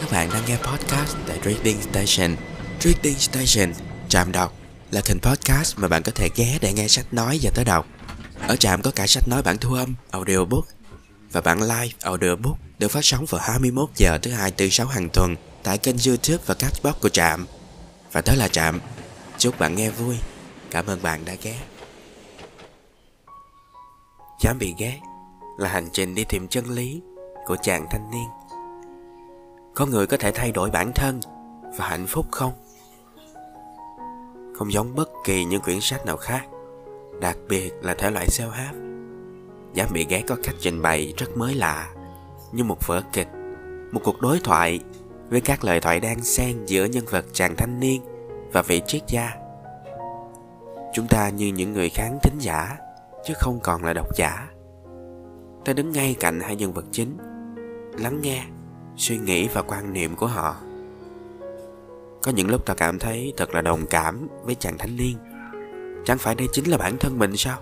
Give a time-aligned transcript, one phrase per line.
[0.00, 2.36] Các bạn đang nghe podcast tại Reading Station.
[2.80, 3.72] Reading Station,
[4.08, 4.52] trạm đọc
[4.90, 7.86] là kênh podcast mà bạn có thể ghé để nghe sách nói và tới đọc.
[8.48, 10.64] Ở trạm có cả sách nói bản thu âm, audiobook
[11.32, 15.08] và bản live audiobook được phát sóng vào 21 giờ thứ hai từ sáu hàng
[15.08, 17.46] tuần tại kênh YouTube và Castbox của trạm.
[18.12, 18.80] Và đó là trạm.
[19.38, 20.16] Chúc bạn nghe vui.
[20.70, 21.58] Cảm ơn bạn đã ghé.
[24.42, 24.98] Dám bị ghét
[25.58, 27.00] là hành trình đi tìm chân lý
[27.46, 28.37] của chàng thanh niên.
[29.78, 31.20] Có người có thể thay đổi bản thân
[31.76, 32.52] và hạnh phúc không?
[34.54, 36.46] Không giống bất kỳ những quyển sách nào khác,
[37.20, 38.72] đặc biệt là thể loại self-help.
[39.74, 41.88] Dám bị ghé có cách trình bày rất mới lạ,
[42.52, 43.28] như một vở kịch,
[43.92, 44.80] một cuộc đối thoại
[45.30, 48.02] với các lời thoại đang xen giữa nhân vật chàng thanh niên
[48.52, 49.32] và vị triết gia.
[50.94, 52.76] Chúng ta như những người khán thính giả,
[53.24, 54.48] chứ không còn là độc giả.
[55.64, 57.16] Ta đứng ngay cạnh hai nhân vật chính,
[57.98, 58.44] lắng nghe
[58.98, 60.56] suy nghĩ và quan niệm của họ.
[62.22, 65.16] Có những lúc ta cảm thấy thật là đồng cảm với chàng thanh niên.
[66.04, 67.58] Chẳng phải đây chính là bản thân mình sao?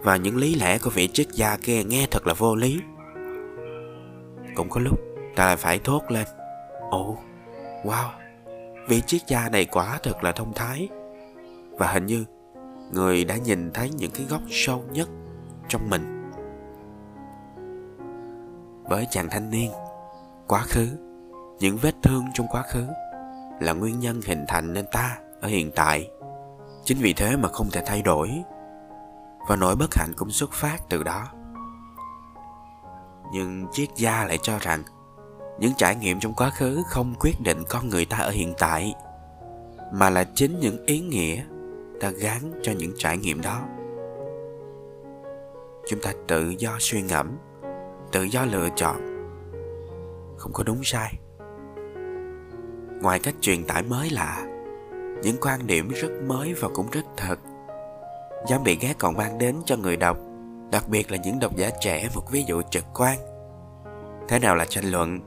[0.00, 2.80] Và những lý lẽ của vị triết gia kia nghe thật là vô lý.
[4.54, 5.00] Cũng có lúc
[5.36, 6.26] ta lại phải thốt lên,
[6.90, 7.18] ồ,
[7.84, 8.08] wow,
[8.88, 10.88] vị triết gia này quả thật là thông thái.
[11.70, 12.24] Và hình như
[12.92, 15.08] người đã nhìn thấy những cái góc sâu nhất
[15.68, 16.32] trong mình.
[18.84, 19.70] Với chàng thanh niên
[20.48, 20.88] quá khứ.
[21.58, 22.86] Những vết thương trong quá khứ
[23.60, 26.10] là nguyên nhân hình thành nên ta ở hiện tại.
[26.84, 28.30] Chính vì thế mà không thể thay đổi,
[29.48, 31.28] và nỗi bất hạnh cũng xuất phát từ đó.
[33.32, 34.82] Nhưng triết gia lại cho rằng,
[35.58, 38.94] những trải nghiệm trong quá khứ không quyết định con người ta ở hiện tại,
[39.92, 41.44] mà là chính những ý nghĩa
[42.00, 43.60] ta gán cho những trải nghiệm đó.
[45.88, 47.36] Chúng ta tự do suy ngẫm,
[48.12, 49.15] tự do lựa chọn
[50.38, 51.14] không có đúng sai.
[53.02, 54.46] Ngoài cách truyền tải mới lạ
[55.22, 57.36] những quan điểm rất mới và cũng rất thật.
[58.48, 60.18] Dám bị ghét còn mang đến cho người đọc,
[60.72, 63.18] đặc biệt là những độc giả trẻ, một ví dụ trực quan.
[64.28, 65.20] Thế nào là tranh luận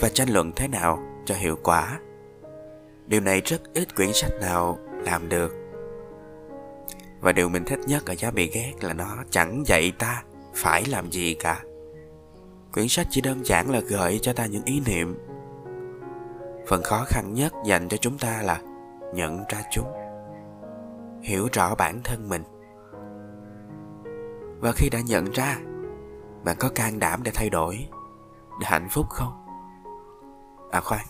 [0.00, 2.00] và tranh luận thế nào cho hiệu quả?
[3.06, 5.52] Điều này rất ít quyển sách nào làm được.
[7.20, 10.22] Và điều mình thích nhất ở giá bị ghét là nó chẳng dạy ta
[10.54, 11.62] phải làm gì cả
[12.76, 15.18] quyển sách chỉ đơn giản là gợi cho ta những ý niệm.
[16.68, 18.60] Phần khó khăn nhất dành cho chúng ta là
[19.14, 19.86] nhận ra chúng,
[21.22, 22.42] hiểu rõ bản thân mình.
[24.60, 25.56] Và khi đã nhận ra,
[26.44, 27.88] bạn có can đảm để thay đổi,
[28.60, 29.46] để hạnh phúc không?
[30.70, 31.06] À khoan,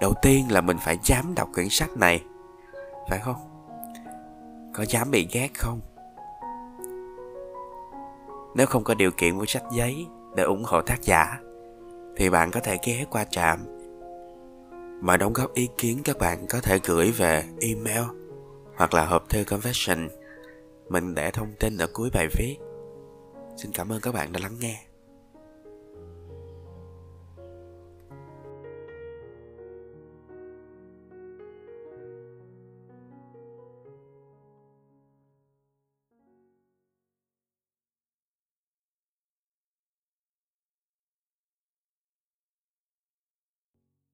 [0.00, 2.24] đầu tiên là mình phải dám đọc quyển sách này,
[3.08, 3.36] phải không?
[4.74, 5.80] Có dám bị ghét không?
[8.54, 10.06] Nếu không có điều kiện mua sách giấy
[10.36, 11.40] để ủng hộ tác giả,
[12.16, 13.66] thì bạn có thể ghé qua trạm.
[15.00, 18.02] Mà đóng góp ý kiến, các bạn có thể gửi về email
[18.76, 20.08] hoặc là hộp thư confession
[20.88, 22.56] mình để thông tin ở cuối bài viết.
[23.56, 24.91] Xin cảm ơn các bạn đã lắng nghe.